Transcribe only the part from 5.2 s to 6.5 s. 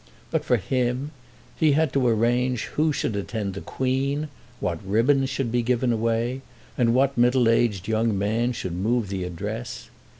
should be given away,